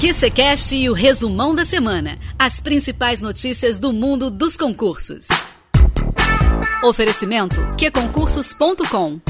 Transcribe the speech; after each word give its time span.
QCCast 0.00 0.74
e 0.74 0.88
o 0.88 0.94
resumão 0.94 1.54
da 1.54 1.62
semana. 1.62 2.18
As 2.38 2.58
principais 2.58 3.20
notícias 3.20 3.78
do 3.78 3.92
mundo 3.92 4.30
dos 4.30 4.56
concursos. 4.56 5.28
Oferecimento 6.82 7.56
qconcursos.com 7.76 9.20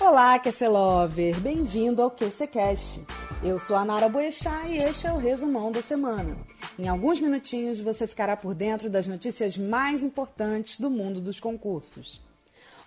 Olá, 0.00 0.38
QC 0.38 0.68
Lover! 0.68 1.38
Bem-vindo 1.38 2.00
ao 2.00 2.10
QCCast. 2.10 3.04
Eu 3.44 3.60
sou 3.60 3.76
a 3.76 3.84
Nara 3.84 4.08
Boechat 4.08 4.68
e 4.70 4.78
este 4.78 5.06
é 5.06 5.12
o 5.12 5.18
resumão 5.18 5.70
da 5.70 5.82
semana. 5.82 6.34
Em 6.78 6.88
alguns 6.88 7.20
minutinhos 7.20 7.78
você 7.78 8.06
ficará 8.06 8.34
por 8.38 8.54
dentro 8.54 8.88
das 8.88 9.06
notícias 9.06 9.58
mais 9.58 10.02
importantes 10.02 10.80
do 10.80 10.88
mundo 10.88 11.20
dos 11.20 11.38
concursos. 11.38 12.26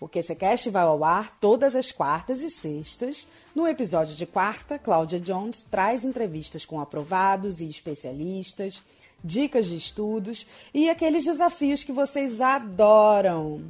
O 0.01 0.09
QCCast 0.09 0.71
vai 0.71 0.81
ao 0.81 1.03
ar 1.03 1.37
todas 1.39 1.75
as 1.75 1.91
quartas 1.91 2.41
e 2.41 2.49
sextas. 2.49 3.27
No 3.53 3.67
episódio 3.67 4.15
de 4.15 4.25
quarta, 4.25 4.79
Cláudia 4.79 5.19
Jones 5.19 5.63
traz 5.63 6.03
entrevistas 6.03 6.65
com 6.65 6.81
aprovados 6.81 7.61
e 7.61 7.69
especialistas, 7.69 8.81
dicas 9.23 9.67
de 9.67 9.75
estudos 9.75 10.47
e 10.73 10.89
aqueles 10.89 11.23
desafios 11.23 11.83
que 11.83 11.91
vocês 11.91 12.41
adoram. 12.41 13.63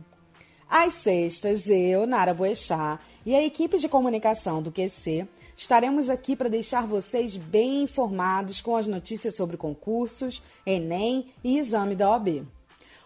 Às 0.70 0.94
sextas, 0.94 1.68
eu, 1.68 2.08
Nara 2.08 2.34
Boechat, 2.34 2.98
e 3.26 3.36
a 3.36 3.44
equipe 3.44 3.78
de 3.78 3.90
comunicação 3.90 4.64
do 4.64 4.72
QC 4.72 5.28
estaremos 5.58 6.10
aqui 6.10 6.34
para 6.34 6.48
deixar 6.48 6.88
vocês 6.88 7.36
bem 7.36 7.84
informados 7.84 8.62
com 8.62 8.78
as 8.78 8.88
notícias 8.88 9.36
sobre 9.36 9.58
concursos, 9.58 10.42
Enem 10.66 11.34
e 11.44 11.58
exame 11.58 11.94
da 11.94 12.10
OAB. 12.10 12.48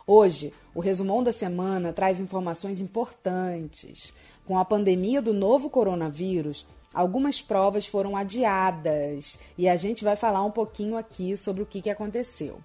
Hoje, 0.05 0.54
o 0.75 0.81
resumão 0.81 1.23
da 1.23 1.31
semana 1.31 1.93
traz 1.93 2.20
informações 2.20 2.81
importantes. 2.81 4.13
Com 4.45 4.59
a 4.59 4.65
pandemia 4.65 5.21
do 5.21 5.34
novo 5.34 5.70
coronavírus, 5.70 6.67
algumas 6.93 7.41
provas 7.41 7.88
foram 7.88 8.15
adiadas 8.15 9.39
e 9.57 9.70
a 9.70 9.77
gente 9.77 10.03
vai 10.03 10.17
falar 10.17 10.43
um 10.43 10.51
pouquinho 10.51 10.98
aqui 10.98 11.37
sobre 11.37 11.63
o 11.63 11.65
que, 11.65 11.82
que 11.82 11.90
aconteceu. 11.90 12.59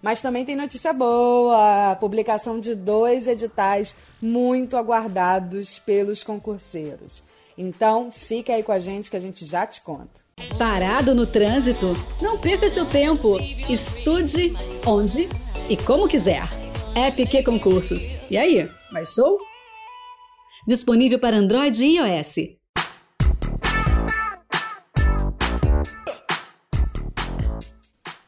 Mas 0.00 0.20
também 0.20 0.44
tem 0.44 0.54
notícia 0.54 0.92
boa: 0.92 1.90
a 1.90 1.96
publicação 1.96 2.60
de 2.60 2.74
dois 2.74 3.26
editais 3.26 3.96
muito 4.22 4.76
aguardados 4.76 5.80
pelos 5.80 6.22
concurseiros. 6.22 7.22
Então, 7.58 8.12
fica 8.12 8.54
aí 8.54 8.62
com 8.62 8.72
a 8.72 8.78
gente 8.78 9.10
que 9.10 9.16
a 9.16 9.20
gente 9.20 9.44
já 9.44 9.66
te 9.66 9.80
conta. 9.80 10.24
Parado 10.58 11.14
no 11.14 11.26
trânsito? 11.26 11.96
Não 12.20 12.38
perca 12.38 12.68
seu 12.68 12.84
tempo. 12.84 13.38
Estude 13.68 14.54
onde 14.86 15.28
e 15.68 15.76
como 15.76 16.06
quiser. 16.06 16.65
App 16.98 17.42
Concursos. 17.44 18.14
E 18.30 18.38
aí, 18.38 18.70
mais 18.90 19.12
show? 19.12 19.38
Disponível 20.66 21.18
para 21.18 21.36
Android 21.36 21.84
e 21.84 21.98
iOS. 21.98 22.56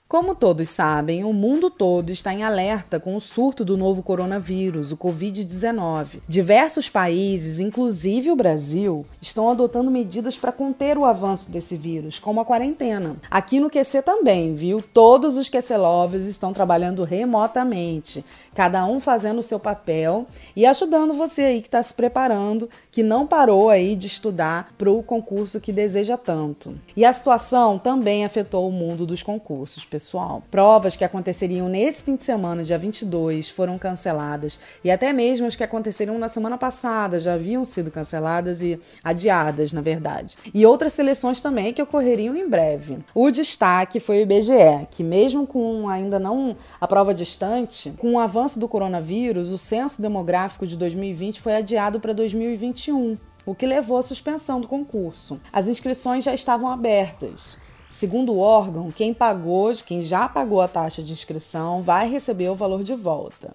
Como 0.08 0.34
todos 0.34 0.70
sabem, 0.70 1.22
o 1.22 1.34
mundo 1.34 1.69
todo 1.69 2.11
está 2.11 2.33
em 2.33 2.42
alerta 2.42 2.98
com 2.98 3.14
o 3.14 3.20
surto 3.20 3.62
do 3.62 3.77
novo 3.77 4.02
coronavírus, 4.02 4.91
o 4.91 4.96
Covid-19. 4.96 6.20
Diversos 6.27 6.89
países, 6.89 7.61
inclusive 7.61 8.30
o 8.30 8.34
Brasil, 8.34 9.05
estão 9.20 9.50
adotando 9.50 9.91
medidas 9.91 10.39
para 10.39 10.50
conter 10.50 10.96
o 10.96 11.05
avanço 11.05 11.50
desse 11.50 11.77
vírus, 11.77 12.19
como 12.19 12.41
a 12.41 12.44
quarentena. 12.46 13.16
Aqui 13.30 13.61
no 13.61 13.69
QC 13.69 14.00
também, 14.00 14.55
viu? 14.55 14.80
Todos 14.80 15.36
os 15.36 15.50
QC 15.50 15.77
Lovers 15.77 16.24
estão 16.24 16.55
trabalhando 16.55 17.05
remotamente, 17.05 18.24
cada 18.59 18.84
um 18.84 18.98
fazendo 18.98 19.39
o 19.39 19.42
seu 19.42 19.61
papel 19.61 20.27
e 20.56 20.67
ajudando 20.67 21.14
você 21.14 21.42
aí 21.42 21.61
que 21.61 21.69
está 21.69 21.81
se 21.81 21.95
preparando, 21.95 22.69
que 22.91 23.05
não 23.05 23.25
parou 23.25 23.70
aí 23.70 23.95
de 23.95 24.09
estudar 24.09 24.73
para 24.77 24.91
o 24.91 25.01
concurso 25.01 25.61
que 25.61 25.70
deseja 25.70 26.17
tanto. 26.17 26.77
E 26.97 27.05
a 27.05 27.12
situação 27.12 27.79
também 27.79 28.25
afetou 28.25 28.69
o 28.69 28.73
mundo 28.73 29.06
dos 29.06 29.23
concursos, 29.23 29.84
pessoal. 29.84 30.42
Provas 30.51 30.97
que 30.97 31.05
aconteceriam 31.05 31.69
nesse 31.69 32.03
fim 32.03 32.17
de 32.17 32.25
semana, 32.25 32.64
dia 32.64 32.77
22, 32.77 33.48
foram 33.48 33.79
canceladas 33.79 34.58
e 34.83 34.90
até 34.90 35.13
mesmo 35.13 35.46
as 35.46 35.55
que 35.55 35.63
aconteceriam 35.63 36.19
na 36.19 36.29
semana 36.29 36.58
passada 36.58 37.20
já 37.20 37.35
haviam 37.35 37.64
sido 37.64 37.92
canceladas 37.92 38.61
e 38.61 38.77
adiadas, 39.05 39.73
na 39.73 39.83
verdade. 39.83 40.36
E 40.52 40.67
outras 40.67 40.95
seleções 40.95 41.40
também 41.40 41.73
que 41.73 41.80
ocorreriam 41.80 42.35
em 42.35 42.48
breve. 42.48 42.98
O 43.14 43.30
destaque 43.30 44.01
foi 44.01 44.19
o 44.19 44.23
IBGE, 44.23 44.89
que 44.90 45.05
mesmo 45.05 45.46
com 45.46 45.89
ainda 45.89 46.19
não 46.19 46.57
a 46.80 46.89
prova 46.89 47.14
distante, 47.14 47.92
com 47.98 48.14
o 48.14 48.19
avanço 48.19 48.48
avanço 48.48 48.59
do 48.59 48.67
coronavírus, 48.67 49.53
o 49.53 49.59
censo 49.59 50.01
demográfico 50.01 50.67
de 50.67 50.75
2020 50.75 51.39
foi 51.39 51.55
adiado 51.55 52.01
para 52.01 52.14
2021, 52.14 53.14
o 53.45 53.55
que 53.55 53.67
levou 53.67 53.98
à 53.98 54.03
suspensão 54.03 54.59
do 54.59 54.67
concurso. 54.67 55.39
As 55.53 55.69
inscrições 55.69 56.25
já 56.25 56.33
estavam 56.33 56.70
abertas. 56.70 57.58
Segundo 57.91 58.33
o 58.33 58.39
órgão, 58.39 58.91
quem 58.91 59.13
pagou, 59.13 59.70
quem 59.85 60.03
já 60.03 60.27
pagou 60.27 60.63
a 60.63 60.69
taxa 60.69 61.03
de 61.03 61.13
inscrição, 61.13 61.83
vai 61.83 62.08
receber 62.08 62.48
o 62.48 62.55
valor 62.55 62.83
de 62.83 62.95
volta. 62.95 63.53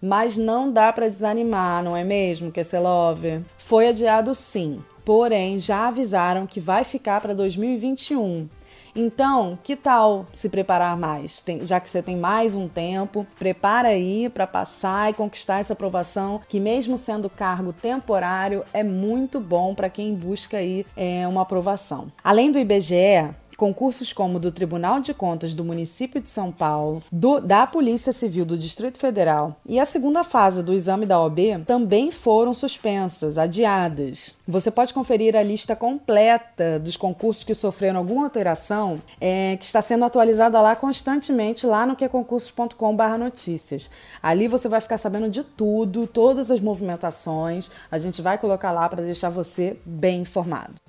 Mas 0.00 0.36
não 0.36 0.72
dá 0.72 0.92
para 0.92 1.06
desanimar, 1.06 1.84
não 1.84 1.96
é 1.96 2.02
mesmo, 2.02 2.50
Kesselove? 2.50 3.44
Foi 3.56 3.86
adiado 3.86 4.34
sim, 4.34 4.82
porém 5.04 5.56
já 5.56 5.86
avisaram 5.86 6.48
que 6.48 6.58
vai 6.58 6.82
ficar 6.82 7.20
para 7.20 7.32
2021 7.32 8.48
então, 8.94 9.58
que 9.62 9.74
tal 9.74 10.26
se 10.32 10.48
preparar 10.48 10.96
mais? 10.96 11.42
Tem, 11.42 11.64
já 11.64 11.80
que 11.80 11.88
você 11.88 12.02
tem 12.02 12.16
mais 12.16 12.54
um 12.54 12.68
tempo, 12.68 13.26
prepara 13.38 13.88
aí 13.88 14.28
para 14.28 14.46
passar 14.46 15.10
e 15.10 15.14
conquistar 15.14 15.60
essa 15.60 15.72
aprovação, 15.72 16.40
que 16.48 16.60
mesmo 16.60 16.98
sendo 16.98 17.30
cargo 17.30 17.72
temporário, 17.72 18.64
é 18.72 18.82
muito 18.82 19.40
bom 19.40 19.74
para 19.74 19.88
quem 19.88 20.14
busca 20.14 20.58
aí 20.58 20.84
é, 20.96 21.26
uma 21.26 21.42
aprovação. 21.42 22.12
Além 22.22 22.52
do 22.52 22.58
IBGE, 22.58 23.34
concursos 23.62 24.12
como 24.12 24.40
do 24.40 24.50
Tribunal 24.50 24.98
de 24.98 25.14
Contas 25.14 25.54
do 25.54 25.64
município 25.64 26.20
de 26.20 26.28
São 26.28 26.50
Paulo, 26.50 27.00
do, 27.12 27.38
da 27.38 27.64
Polícia 27.64 28.12
Civil 28.12 28.44
do 28.44 28.58
Distrito 28.58 28.98
Federal 28.98 29.54
e 29.64 29.78
a 29.78 29.84
segunda 29.84 30.24
fase 30.24 30.64
do 30.64 30.72
exame 30.72 31.06
da 31.06 31.20
OB 31.20 31.62
também 31.64 32.10
foram 32.10 32.52
suspensas, 32.54 33.38
adiadas. 33.38 34.34
Você 34.48 34.68
pode 34.68 34.92
conferir 34.92 35.36
a 35.36 35.44
lista 35.44 35.76
completa 35.76 36.80
dos 36.80 36.96
concursos 36.96 37.44
que 37.44 37.54
sofreram 37.54 38.00
alguma 38.00 38.24
alteração, 38.24 39.00
é, 39.20 39.56
que 39.56 39.64
está 39.64 39.80
sendo 39.80 40.04
atualizada 40.04 40.60
lá 40.60 40.74
constantemente 40.74 41.64
lá 41.64 41.86
no 41.86 41.94
queconcursos.com/notícias. 41.94 43.88
Ali 44.20 44.48
você 44.48 44.68
vai 44.68 44.80
ficar 44.80 44.98
sabendo 44.98 45.28
de 45.30 45.44
tudo, 45.44 46.08
todas 46.08 46.50
as 46.50 46.58
movimentações. 46.58 47.70
A 47.92 47.96
gente 47.96 48.20
vai 48.20 48.36
colocar 48.38 48.72
lá 48.72 48.88
para 48.88 49.04
deixar 49.04 49.30
você 49.30 49.78
bem 49.86 50.22
informado. 50.22 50.81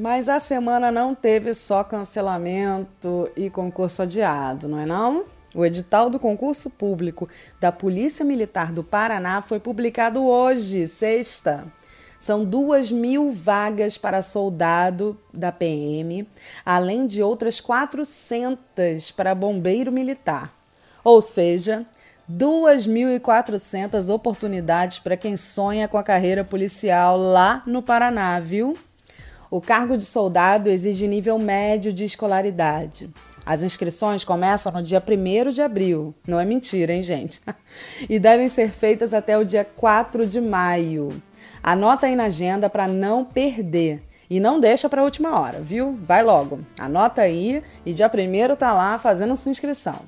Mas 0.00 0.28
a 0.28 0.38
semana 0.38 0.92
não 0.92 1.12
teve 1.12 1.52
só 1.52 1.82
cancelamento 1.82 3.28
e 3.36 3.50
concurso 3.50 4.02
adiado, 4.02 4.68
não 4.68 4.78
é 4.78 4.86
não? 4.86 5.24
O 5.56 5.66
edital 5.66 6.08
do 6.08 6.20
concurso 6.20 6.70
público 6.70 7.28
da 7.58 7.72
Polícia 7.72 8.24
Militar 8.24 8.70
do 8.70 8.84
Paraná 8.84 9.42
foi 9.42 9.58
publicado 9.58 10.22
hoje, 10.22 10.86
sexta. 10.86 11.66
São 12.20 12.44
duas 12.44 12.92
mil 12.92 13.32
vagas 13.32 13.98
para 13.98 14.22
soldado 14.22 15.18
da 15.34 15.50
PM, 15.50 16.28
além 16.64 17.04
de 17.04 17.20
outras 17.20 17.60
400 17.60 19.10
para 19.10 19.34
bombeiro 19.34 19.90
militar. 19.90 20.54
Ou 21.02 21.20
seja, 21.20 21.84
2.400 22.30 24.14
oportunidades 24.14 25.00
para 25.00 25.16
quem 25.16 25.36
sonha 25.36 25.88
com 25.88 25.98
a 25.98 26.04
carreira 26.04 26.44
policial 26.44 27.16
lá 27.16 27.64
no 27.66 27.82
Paraná, 27.82 28.38
viu? 28.38 28.78
O 29.50 29.60
cargo 29.62 29.96
de 29.96 30.04
soldado 30.04 30.68
exige 30.68 31.08
nível 31.08 31.38
médio 31.38 31.92
de 31.92 32.04
escolaridade. 32.04 33.08
As 33.46 33.62
inscrições 33.62 34.24
começam 34.24 34.70
no 34.70 34.82
dia 34.82 35.02
1 35.02 35.50
de 35.50 35.62
abril. 35.62 36.14
Não 36.26 36.38
é 36.38 36.44
mentira, 36.44 36.92
hein, 36.92 37.02
gente? 37.02 37.40
e 38.06 38.18
devem 38.18 38.50
ser 38.50 38.70
feitas 38.70 39.14
até 39.14 39.38
o 39.38 39.44
dia 39.44 39.64
4 39.64 40.26
de 40.26 40.38
maio. 40.38 41.22
Anota 41.62 42.06
aí 42.06 42.14
na 42.14 42.24
agenda 42.24 42.68
para 42.68 42.86
não 42.86 43.24
perder. 43.24 44.02
E 44.28 44.38
não 44.38 44.60
deixa 44.60 44.86
para 44.86 45.00
a 45.00 45.04
última 45.04 45.40
hora, 45.40 45.60
viu? 45.60 45.98
Vai 46.02 46.22
logo. 46.22 46.60
Anota 46.78 47.22
aí 47.22 47.62
e 47.86 47.94
dia 47.94 48.06
1 48.06 48.54
tá 48.56 48.74
lá 48.74 48.98
fazendo 48.98 49.34
sua 49.34 49.50
inscrição. 49.50 50.00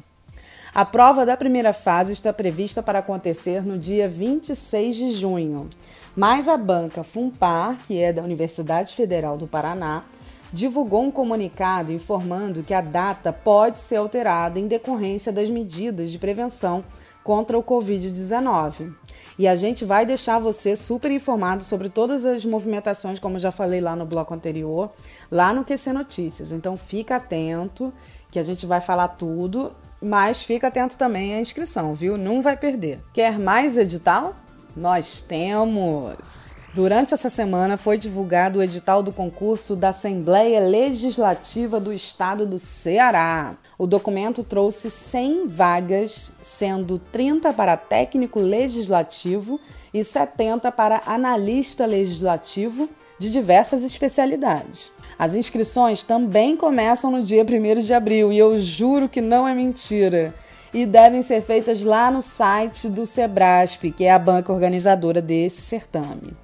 A 0.72 0.84
prova 0.84 1.26
da 1.26 1.36
primeira 1.36 1.72
fase 1.72 2.12
está 2.12 2.32
prevista 2.32 2.80
para 2.80 3.00
acontecer 3.00 3.66
no 3.66 3.76
dia 3.76 4.08
26 4.08 4.94
de 4.94 5.10
junho, 5.10 5.68
mas 6.14 6.46
a 6.46 6.56
banca 6.56 7.02
Fumpar, 7.02 7.76
que 7.84 8.00
é 8.00 8.12
da 8.12 8.22
Universidade 8.22 8.94
Federal 8.94 9.36
do 9.36 9.48
Paraná, 9.48 10.04
divulgou 10.52 11.02
um 11.02 11.10
comunicado 11.10 11.92
informando 11.92 12.62
que 12.62 12.72
a 12.72 12.80
data 12.80 13.32
pode 13.32 13.80
ser 13.80 13.96
alterada 13.96 14.60
em 14.60 14.68
decorrência 14.68 15.32
das 15.32 15.50
medidas 15.50 16.12
de 16.12 16.18
prevenção 16.18 16.84
contra 17.24 17.58
o 17.58 17.64
Covid-19. 17.64 18.94
E 19.38 19.48
a 19.48 19.56
gente 19.56 19.84
vai 19.84 20.04
deixar 20.04 20.38
você 20.38 20.76
super 20.76 21.10
informado 21.10 21.62
sobre 21.62 21.88
todas 21.88 22.24
as 22.24 22.44
movimentações, 22.44 23.18
como 23.18 23.38
já 23.38 23.50
falei 23.50 23.80
lá 23.80 23.96
no 23.96 24.04
bloco 24.04 24.34
anterior, 24.34 24.90
lá 25.30 25.52
no 25.52 25.64
QC 25.64 25.92
Notícias. 25.92 26.52
Então 26.52 26.76
fica 26.76 27.16
atento 27.16 27.92
que 28.30 28.38
a 28.38 28.42
gente 28.42 28.66
vai 28.66 28.80
falar 28.80 29.08
tudo 29.08 29.72
mas 30.00 30.42
fica 30.42 30.68
atento 30.68 30.96
também 30.96 31.34
à 31.34 31.40
inscrição, 31.40 31.94
viu? 31.94 32.16
Não 32.16 32.40
vai 32.40 32.56
perder. 32.56 33.00
Quer 33.12 33.38
mais 33.38 33.76
edital? 33.76 34.34
Nós 34.76 35.20
temos! 35.20 36.56
Durante 36.72 37.12
essa 37.12 37.28
semana 37.28 37.76
foi 37.76 37.98
divulgado 37.98 38.60
o 38.60 38.62
edital 38.62 39.02
do 39.02 39.12
concurso 39.12 39.74
da 39.74 39.88
Assembleia 39.88 40.60
Legislativa 40.60 41.80
do 41.80 41.92
Estado 41.92 42.46
do 42.46 42.58
Ceará. 42.58 43.56
O 43.76 43.86
documento 43.86 44.44
trouxe 44.44 44.88
100 44.88 45.48
vagas, 45.48 46.30
sendo 46.40 47.00
30 47.10 47.52
para 47.52 47.76
técnico 47.76 48.38
legislativo 48.38 49.58
e 49.92 50.04
70 50.04 50.70
para 50.70 51.02
analista 51.04 51.84
legislativo 51.84 52.88
de 53.18 53.32
diversas 53.32 53.82
especialidades. 53.82 54.92
As 55.18 55.34
inscrições 55.34 56.04
também 56.04 56.56
começam 56.56 57.10
no 57.10 57.22
dia 57.22 57.44
1 57.44 57.80
de 57.80 57.92
abril 57.92 58.32
e 58.32 58.38
eu 58.38 58.58
juro 58.60 59.08
que 59.08 59.20
não 59.20 59.46
é 59.46 59.54
mentira. 59.54 60.32
E 60.72 60.86
devem 60.86 61.22
ser 61.22 61.42
feitas 61.42 61.82
lá 61.82 62.10
no 62.10 62.22
site 62.22 62.88
do 62.88 63.04
Sebrasp, 63.04 63.90
que 63.90 64.04
é 64.04 64.12
a 64.12 64.18
banca 64.18 64.52
organizadora 64.52 65.20
desse 65.20 65.62
certame. 65.62 66.36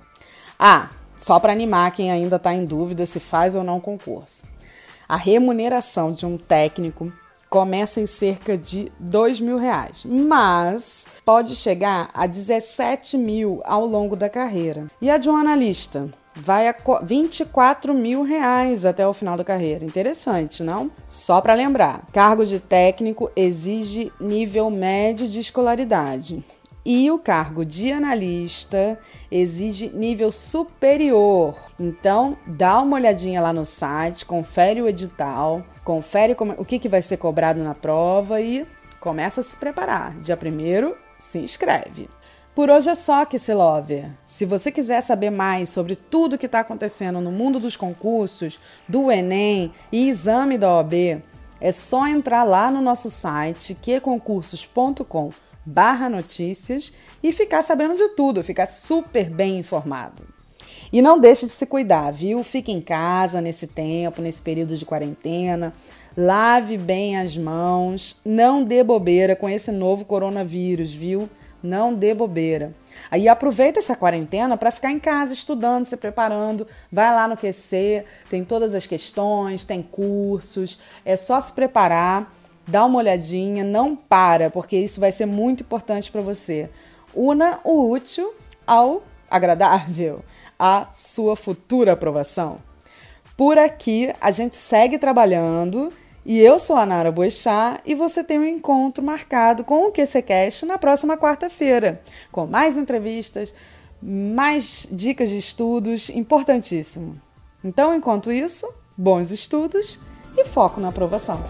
Ah, 0.58 0.90
só 1.17 1.38
para 1.38 1.52
animar 1.52 1.93
quem 1.93 2.11
ainda 2.11 2.37
está 2.37 2.52
em 2.52 2.64
dúvida 2.64 3.06
se 3.06 3.20
faz 3.20 3.55
ou 3.55 3.62
não 3.62 3.81
concurso. 3.81 4.44
A 5.08 5.17
remuneração 5.17 6.12
de 6.12 6.26
um 6.26 6.37
técnico 6.37 7.12
começa 7.49 8.00
em 8.00 8.06
cerca 8.06 8.58
de 8.58 8.90
dois 8.99 9.40
mil 9.40 9.56
reais, 9.56 10.05
mas 10.05 11.06
pode 11.25 11.55
chegar 11.55 12.11
a 12.12 12.26
17 12.26 13.17
mil 13.17 13.62
ao 13.64 13.87
longo 13.87 14.17
da 14.17 14.28
carreira. 14.28 14.90
E 15.00 15.08
a 15.08 15.17
de 15.17 15.28
um 15.28 15.37
analista? 15.37 16.11
Vai 16.36 16.68
a 16.68 16.76
24 17.02 17.94
mil 17.94 18.22
reais 18.22 18.84
até 18.84 19.06
o 19.06 19.14
final 19.14 19.36
da 19.36 19.44
carreira. 19.44 19.84
Interessante, 19.84 20.62
não? 20.62 20.90
Só 21.08 21.40
para 21.40 21.54
lembrar, 21.54 22.04
cargo 22.12 22.44
de 22.44 22.60
técnico 22.60 23.30
exige 23.34 24.12
nível 24.20 24.70
médio 24.70 25.26
de 25.26 25.40
escolaridade. 25.40 26.44
E 26.84 27.10
o 27.10 27.18
cargo 27.18 27.64
de 27.64 27.90
analista 27.90 28.96
exige 29.28 29.88
nível 29.88 30.30
superior. 30.30 31.56
Então, 31.80 32.36
dá 32.46 32.80
uma 32.80 32.96
olhadinha 32.96 33.40
lá 33.40 33.52
no 33.52 33.64
site, 33.64 34.24
confere 34.24 34.80
o 34.80 34.88
edital, 34.88 35.64
confere 35.82 36.36
como, 36.36 36.54
o 36.56 36.64
que, 36.64 36.78
que 36.78 36.88
vai 36.88 37.02
ser 37.02 37.16
cobrado 37.16 37.60
na 37.60 37.74
prova 37.74 38.40
e 38.40 38.64
começa 39.00 39.40
a 39.40 39.44
se 39.44 39.56
preparar. 39.56 40.14
Dia 40.20 40.36
primeiro, 40.36 40.96
se 41.18 41.38
inscreve. 41.38 42.08
Por 42.56 42.70
hoje 42.70 42.88
é 42.88 42.94
só, 42.94 43.26
Kisselover. 43.26 44.08
Se 44.24 44.46
você 44.46 44.72
quiser 44.72 45.02
saber 45.02 45.28
mais 45.28 45.68
sobre 45.68 45.94
tudo 45.94 46.38
que 46.38 46.46
está 46.46 46.60
acontecendo 46.60 47.20
no 47.20 47.30
mundo 47.30 47.60
dos 47.60 47.76
concursos, 47.76 48.58
do 48.88 49.12
Enem 49.12 49.70
e 49.92 50.08
exame 50.08 50.56
da 50.56 50.74
OAB, 50.74 51.22
é 51.60 51.70
só 51.70 52.08
entrar 52.08 52.44
lá 52.44 52.70
no 52.70 52.80
nosso 52.80 53.10
site 53.10 53.74
queconcursos.com 53.74 55.32
barra 55.66 56.08
notícias 56.08 56.94
e 57.22 57.30
ficar 57.30 57.60
sabendo 57.60 57.94
de 57.94 58.08
tudo, 58.16 58.42
ficar 58.42 58.64
super 58.64 59.28
bem 59.28 59.58
informado. 59.58 60.26
E 60.90 61.02
não 61.02 61.20
deixe 61.20 61.44
de 61.44 61.52
se 61.52 61.66
cuidar, 61.66 62.10
viu? 62.10 62.42
Fique 62.42 62.72
em 62.72 62.80
casa 62.80 63.42
nesse 63.42 63.66
tempo, 63.66 64.22
nesse 64.22 64.40
período 64.40 64.74
de 64.74 64.86
quarentena. 64.86 65.74
Lave 66.16 66.78
bem 66.78 67.18
as 67.18 67.36
mãos, 67.36 68.18
não 68.24 68.64
dê 68.64 68.82
bobeira 68.82 69.36
com 69.36 69.46
esse 69.46 69.70
novo 69.70 70.06
coronavírus, 70.06 70.94
viu? 70.94 71.28
Não 71.66 71.92
dê 71.92 72.14
bobeira. 72.14 72.72
Aí 73.10 73.28
aproveita 73.28 73.80
essa 73.80 73.96
quarentena 73.96 74.56
para 74.56 74.70
ficar 74.70 74.92
em 74.92 75.00
casa 75.00 75.34
estudando, 75.34 75.84
se 75.84 75.96
preparando. 75.96 76.64
Vai 76.92 77.12
lá 77.12 77.26
no 77.26 77.36
QC, 77.36 78.04
tem 78.30 78.44
todas 78.44 78.72
as 78.72 78.86
questões, 78.86 79.64
tem 79.64 79.82
cursos. 79.82 80.78
É 81.04 81.16
só 81.16 81.40
se 81.40 81.50
preparar, 81.50 82.32
dá 82.68 82.84
uma 82.84 82.98
olhadinha, 82.98 83.64
não 83.64 83.96
para, 83.96 84.48
porque 84.48 84.76
isso 84.76 85.00
vai 85.00 85.10
ser 85.10 85.26
muito 85.26 85.64
importante 85.64 86.10
para 86.10 86.20
você. 86.20 86.70
Una 87.12 87.58
o 87.64 87.90
útil 87.90 88.32
ao 88.64 89.02
agradável, 89.28 90.24
a 90.56 90.86
sua 90.92 91.34
futura 91.34 91.94
aprovação. 91.94 92.58
Por 93.36 93.58
aqui 93.58 94.14
a 94.20 94.30
gente 94.30 94.54
segue 94.54 94.98
trabalhando 94.98 95.92
e 96.28 96.40
eu 96.40 96.58
sou 96.58 96.75
a 96.75 96.84
Nara 96.84 97.12
Boechat 97.12 97.81
e 97.87 97.94
você 97.94 98.25
tem 98.25 98.37
um 98.37 98.44
encontro 98.44 99.00
marcado 99.00 99.62
com 99.62 99.87
o 99.87 99.93
QCCast 99.93 100.67
na 100.67 100.76
próxima 100.76 101.17
quarta-feira, 101.17 102.02
com 102.32 102.49
mais 102.49 102.76
entrevistas, 102.76 103.55
mais 104.02 104.88
dicas 104.90 105.31
de 105.31 105.38
estudos, 105.38 106.11
importantíssimo. 106.11 107.17
Então, 107.62 107.94
enquanto 107.94 108.32
isso, 108.32 108.69
bons 108.99 109.31
estudos 109.31 110.00
e 110.37 110.44
foco 110.44 110.81
na 110.81 110.88
aprovação. 110.88 111.40